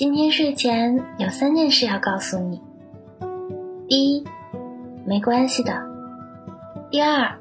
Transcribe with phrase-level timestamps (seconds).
[0.00, 2.58] 今天睡前有三件事要告诉你：
[3.86, 4.24] 第一，
[5.04, 5.74] 没关系的；
[6.90, 7.36] 第二，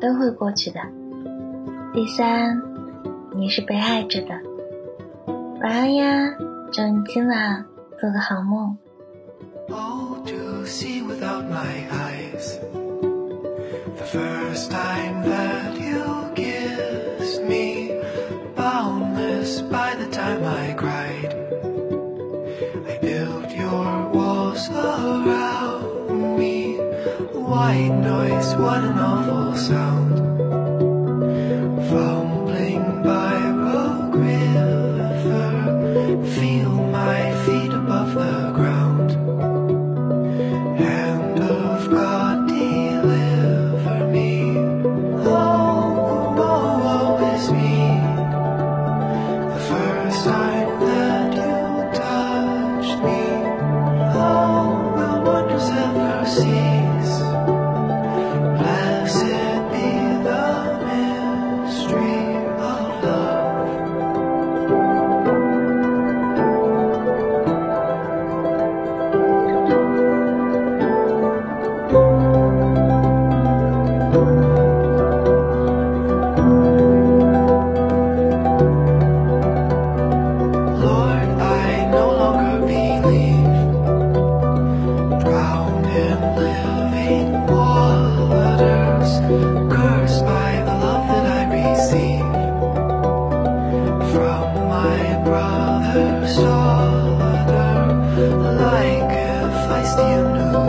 [0.00, 0.80] 都会过去的；
[1.94, 2.60] 第三，
[3.36, 4.30] 你是被爱着的。
[5.62, 6.34] 晚安呀，
[6.72, 7.64] 祝你今晚
[8.00, 8.76] 做个好梦。
[27.56, 30.35] White noise, what an awful sound.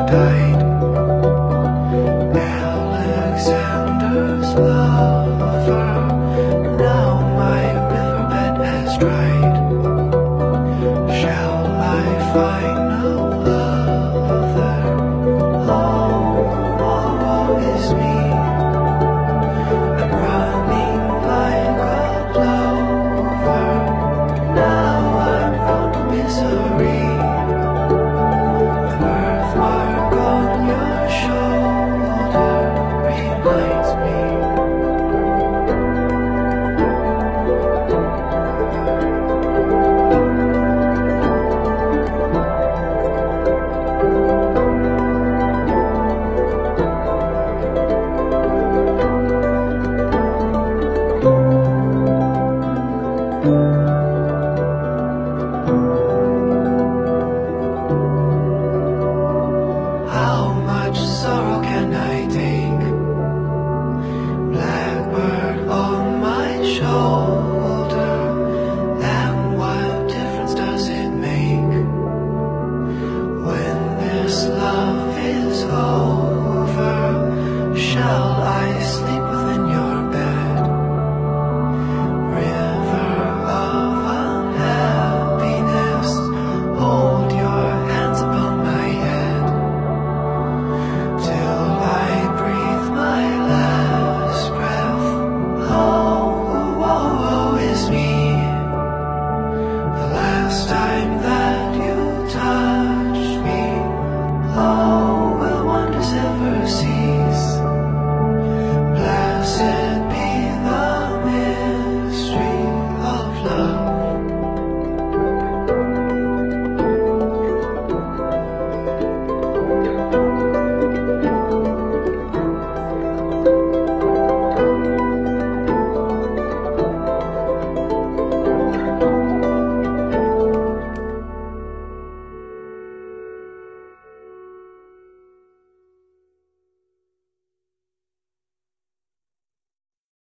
[0.08, 0.47] die